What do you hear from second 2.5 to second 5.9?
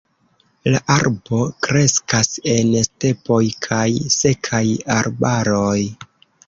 en stepoj kaj sekaj arbaroj.